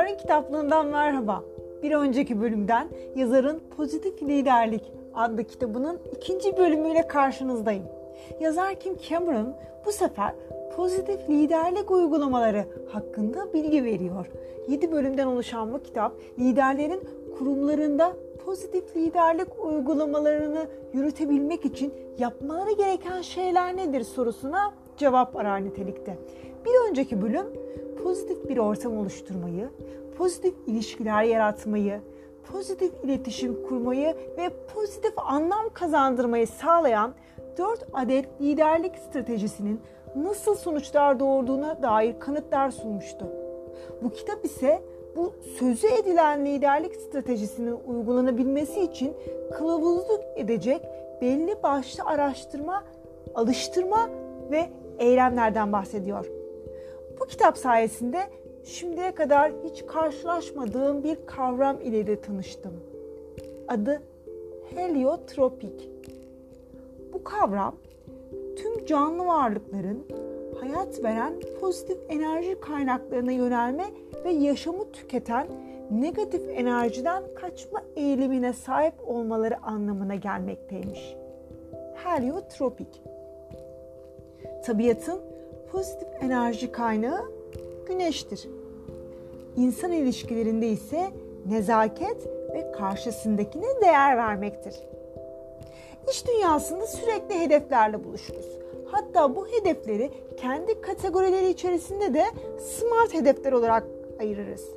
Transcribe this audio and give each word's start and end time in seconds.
Bahar'ın 0.00 0.16
kitaplığından 0.16 0.86
merhaba. 0.86 1.44
Bir 1.82 1.92
önceki 1.92 2.40
bölümden 2.40 2.88
yazarın 3.16 3.60
Pozitif 3.76 4.22
Liderlik 4.22 4.92
adlı 5.14 5.44
kitabının 5.44 6.00
ikinci 6.16 6.56
bölümüyle 6.56 7.06
karşınızdayım. 7.06 7.84
Yazar 8.40 8.74
Kim 8.74 8.96
Cameron 9.08 9.54
bu 9.86 9.92
sefer 9.92 10.34
pozitif 10.76 11.30
liderlik 11.30 11.90
uygulamaları 11.90 12.64
hakkında 12.92 13.52
bilgi 13.52 13.84
veriyor. 13.84 14.26
7 14.68 14.92
bölümden 14.92 15.26
oluşan 15.26 15.72
bu 15.72 15.82
kitap 15.82 16.12
liderlerin 16.38 17.00
kurumlarında 17.38 18.12
pozitif 18.44 18.96
liderlik 18.96 19.64
uygulamalarını 19.64 20.66
yürütebilmek 20.92 21.64
için 21.64 21.94
yapmaları 22.18 22.72
gereken 22.72 23.20
şeyler 23.20 23.76
nedir 23.76 24.04
sorusuna 24.04 24.74
cevap 24.96 25.36
arar 25.36 25.64
nitelikte. 25.64 26.18
Bir 26.64 26.90
önceki 26.90 27.22
bölüm 27.22 27.46
pozitif 28.04 28.48
bir 28.48 28.56
ortam 28.56 28.98
oluşturmayı, 28.98 29.68
pozitif 30.18 30.54
ilişkiler 30.66 31.22
yaratmayı, 31.22 32.00
pozitif 32.52 32.92
iletişim 33.04 33.62
kurmayı 33.68 34.16
ve 34.38 34.50
pozitif 34.74 35.12
anlam 35.16 35.68
kazandırmayı 35.74 36.46
sağlayan 36.46 37.14
4 37.58 37.86
adet 37.92 38.40
liderlik 38.40 38.98
stratejisinin 38.98 39.80
nasıl 40.16 40.54
sonuçlar 40.54 41.20
doğurduğuna 41.20 41.82
dair 41.82 42.20
kanıtlar 42.20 42.70
sunmuştu. 42.70 43.26
Bu 44.02 44.10
kitap 44.10 44.44
ise 44.44 44.82
bu 45.16 45.32
sözü 45.58 45.86
edilen 45.86 46.46
liderlik 46.46 46.96
stratejisinin 46.96 47.76
uygulanabilmesi 47.86 48.80
için 48.80 49.16
kılavuzluk 49.52 50.20
edecek 50.36 50.82
belli 51.20 51.62
başlı 51.62 52.04
araştırma, 52.04 52.84
alıştırma 53.34 54.10
ve 54.50 54.68
eylemlerden 54.98 55.72
bahsediyor. 55.72 56.39
Bu 57.20 57.26
kitap 57.26 57.58
sayesinde 57.58 58.18
şimdiye 58.64 59.14
kadar 59.14 59.52
hiç 59.64 59.86
karşılaşmadığım 59.86 61.04
bir 61.04 61.18
kavram 61.26 61.80
ile 61.80 62.06
de 62.06 62.20
tanıştım. 62.20 62.72
Adı 63.68 64.02
heliotropik. 64.74 65.90
Bu 67.12 67.24
kavram 67.24 67.76
tüm 68.56 68.86
canlı 68.86 69.26
varlıkların 69.26 70.06
hayat 70.60 71.04
veren 71.04 71.34
pozitif 71.60 71.98
enerji 72.08 72.60
kaynaklarına 72.60 73.32
yönelme 73.32 73.84
ve 74.24 74.30
yaşamı 74.30 74.92
tüketen 74.92 75.46
negatif 75.90 76.42
enerjiden 76.48 77.22
kaçma 77.34 77.82
eğilimine 77.96 78.52
sahip 78.52 78.94
olmaları 79.06 79.62
anlamına 79.62 80.14
gelmekteymiş. 80.14 81.16
Heliotropik. 81.94 83.02
Tabiatın 84.64 85.29
pozitif 85.72 86.08
enerji 86.20 86.72
kaynağı 86.72 87.30
güneştir. 87.86 88.48
İnsan 89.56 89.92
ilişkilerinde 89.92 90.66
ise 90.68 91.10
nezaket 91.46 92.26
ve 92.26 92.72
karşısındakine 92.72 93.80
değer 93.80 94.16
vermektir. 94.16 94.74
İş 96.10 96.26
dünyasında 96.26 96.86
sürekli 96.86 97.40
hedeflerle 97.40 98.04
buluşuruz. 98.04 98.46
Hatta 98.86 99.36
bu 99.36 99.46
hedefleri 99.46 100.10
kendi 100.36 100.80
kategorileri 100.80 101.50
içerisinde 101.50 102.14
de 102.14 102.24
smart 102.58 103.14
hedefler 103.14 103.52
olarak 103.52 103.84
ayırırız. 104.20 104.68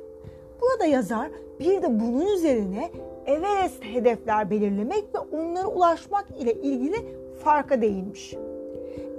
Burada 0.60 0.84
yazar 0.84 1.30
bir 1.60 1.82
de 1.82 2.00
bunun 2.00 2.26
üzerine 2.26 2.90
Everest 3.26 3.84
hedefler 3.84 4.50
belirlemek 4.50 5.04
ve 5.14 5.18
onlara 5.36 5.66
ulaşmak 5.66 6.26
ile 6.40 6.52
ilgili 6.52 6.96
farka 7.44 7.82
değinmiş. 7.82 8.34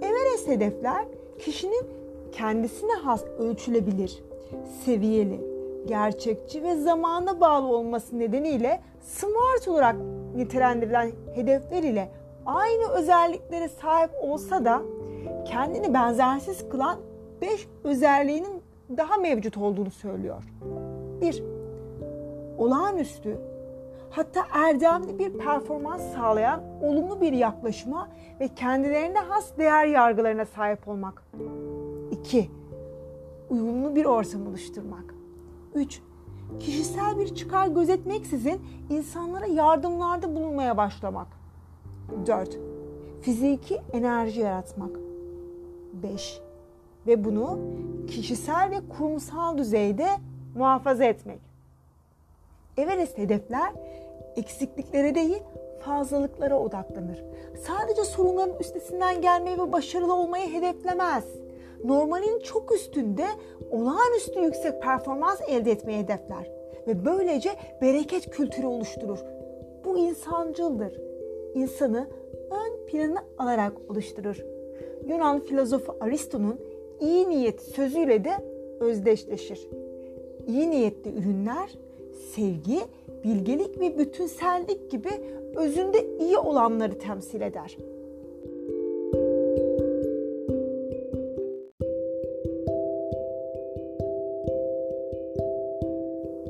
Everest 0.01 0.47
hedefler 0.47 1.05
kişinin 1.39 1.83
kendisine 2.31 2.94
has 2.94 3.23
ölçülebilir, 3.39 4.23
seviyeli, 4.86 5.42
gerçekçi 5.87 6.64
ve 6.64 6.76
zamana 6.76 7.42
bağlı 7.42 7.67
olması 7.67 8.20
nedeniyle 8.20 8.82
smart 9.02 9.67
olarak 9.67 9.95
nitelendirilen 10.36 11.11
hedefler 11.36 11.83
ile 11.83 12.09
aynı 12.45 12.89
özelliklere 12.89 13.70
sahip 13.70 14.11
olsa 14.21 14.65
da 14.65 14.82
kendini 15.45 15.93
benzersiz 15.93 16.70
kılan 16.70 16.98
5 17.42 17.67
özelliğinin 17.83 18.61
daha 18.98 19.17
mevcut 19.17 19.58
olduğunu 19.58 19.92
söylüyor. 19.92 20.43
1. 21.21 21.43
Olağanüstü 22.58 23.38
hatta 24.15 24.48
erdemli 24.52 25.20
bir 25.20 25.37
performans 25.37 26.14
sağlayan 26.14 26.61
olumlu 26.81 27.21
bir 27.21 27.33
yaklaşıma 27.33 28.09
ve 28.39 28.48
kendilerine 28.48 29.20
has 29.20 29.58
değer 29.58 29.86
yargılarına 29.86 30.45
sahip 30.45 30.87
olmak. 30.87 31.23
2. 32.11 32.52
Uyumlu 33.49 33.95
bir 33.95 34.05
ortam 34.05 34.48
oluşturmak. 34.48 35.15
3. 35.73 36.02
Kişisel 36.59 37.20
bir 37.20 37.36
çıkar 37.36 37.67
gözetmeksizin 37.67 38.61
insanlara 38.89 39.45
yardımlarda 39.45 40.36
bulunmaya 40.36 40.77
başlamak. 40.77 41.27
4. 42.27 42.59
Fiziki 43.21 43.82
enerji 43.93 44.42
yaratmak. 44.42 44.92
5. 45.93 46.42
Ve 47.08 47.23
bunu 47.23 47.59
kişisel 48.08 48.71
ve 48.71 48.89
kurumsal 48.97 49.58
düzeyde 49.58 50.08
muhafaza 50.55 51.03
etmek. 51.03 51.39
Everest 52.77 53.17
hedefler 53.17 53.73
eksikliklere 54.37 55.15
değil 55.15 55.43
fazlalıklara 55.79 56.59
odaklanır. 56.59 57.23
Sadece 57.67 58.03
sorunların 58.03 58.59
üstesinden 58.59 59.21
gelmeyi 59.21 59.57
ve 59.57 59.71
başarılı 59.71 60.15
olmayı 60.15 60.53
hedeflemez. 60.53 61.23
Normalin 61.83 62.39
çok 62.39 62.75
üstünde 62.75 63.25
olağanüstü 63.71 64.39
yüksek 64.39 64.81
performans 64.81 65.41
elde 65.49 65.71
etmeyi 65.71 65.99
hedefler 65.99 66.51
ve 66.87 67.05
böylece 67.05 67.49
bereket 67.81 68.29
kültürü 68.29 68.65
oluşturur. 68.67 69.19
Bu 69.85 69.97
insancıldır. 69.97 71.02
İnsanı 71.53 72.07
ön 72.52 72.85
plana 72.87 73.23
alarak 73.37 73.73
oluşturur. 73.89 74.45
Yunan 75.07 75.39
filozofu 75.39 75.97
Aristo'nun 75.99 76.59
iyi 76.99 77.29
niyet 77.29 77.61
sözüyle 77.61 78.23
de 78.23 78.31
özdeşleşir. 78.79 79.69
İyi 80.47 80.69
niyetli 80.69 81.11
ürünler 81.19 81.69
sevgi, 82.15 82.80
bilgelik 83.23 83.80
ve 83.80 83.98
bütünsellik 83.98 84.92
gibi 84.92 85.09
özünde 85.55 86.17
iyi 86.20 86.37
olanları 86.37 86.99
temsil 86.99 87.42
eder. 87.42 87.77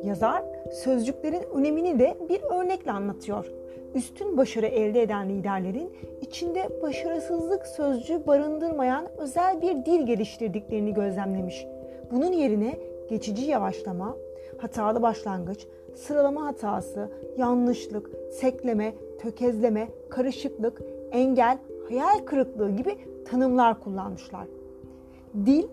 Yazar 0.04 0.44
sözcüklerin 0.72 1.44
önemini 1.54 2.00
de 2.00 2.18
bir 2.30 2.42
örnekle 2.44 2.92
anlatıyor. 2.92 3.52
Üstün 3.96 4.38
başarı 4.38 4.66
elde 4.66 5.02
eden 5.02 5.30
liderlerin 5.30 5.92
içinde 6.22 6.82
başarısızlık 6.82 7.68
sözcüğü 7.68 8.28
barındırmayan 8.28 9.08
özel 9.18 9.62
bir 9.62 9.86
dil 9.86 10.06
geliştirdiklerini 10.06 10.94
gözlemlemiş. 10.94 11.66
Bunun 12.12 12.32
yerine 12.32 12.80
geçici 13.10 13.46
yavaşlama, 13.46 14.18
hatalı 14.58 15.02
başlangıç, 15.02 15.68
sıralama 15.96 16.46
hatası, 16.46 17.10
yanlışlık, 17.38 18.10
sekleme, 18.32 18.94
tökezleme, 19.20 19.88
karışıklık, 20.10 20.82
engel, 21.12 21.58
hayal 21.90 22.26
kırıklığı 22.26 22.70
gibi 22.72 22.98
tanımlar 23.26 23.80
kullanmışlar. 23.80 24.48
Dil, 25.46 25.64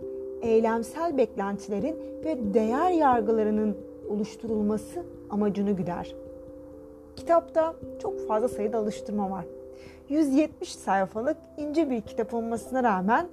eylemsel 0.43 1.19
beklentilerin 1.19 1.97
ve 2.25 2.55
değer 2.55 2.91
yargılarının 2.91 3.77
oluşturulması 4.09 5.03
amacını 5.31 5.71
güder. 5.71 6.15
Kitapta 7.17 7.75
çok 8.03 8.27
fazla 8.29 8.49
sayıda 8.49 8.79
alıştırma 8.79 9.31
var. 9.31 9.45
170 10.09 10.75
sayfalık 10.75 11.37
ince 11.57 11.91
bir 11.91 12.01
kitap 12.01 12.35
olmasına 12.35 12.83
rağmen 12.83 13.27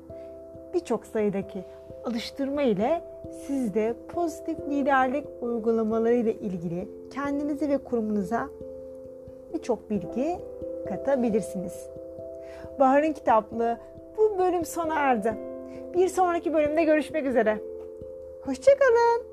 birçok 0.74 1.06
sayıdaki 1.06 1.63
alıştırma 2.06 2.62
ile 2.62 3.01
siz 3.48 3.74
de 3.74 3.94
pozitif 4.07 4.60
liderlik 4.69 5.25
uygulamaları 5.42 6.13
ile 6.13 6.33
ilgili 6.33 6.88
kendinize 7.13 7.69
ve 7.69 7.77
kurumunuza 7.77 8.50
birçok 9.54 9.89
bilgi 9.89 10.39
katabilirsiniz. 10.89 11.89
Bahar'ın 12.80 13.13
kitaplığı 13.13 13.77
bu 14.18 14.39
bölüm 14.39 14.66
sona 14.66 14.95
erdi. 14.95 15.33
Bir 15.94 16.07
sonraki 16.07 16.54
bölümde 16.54 16.83
görüşmek 16.83 17.25
üzere. 17.25 17.57
Hoşçakalın. 18.42 19.28